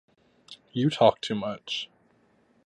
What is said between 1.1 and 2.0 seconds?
too much.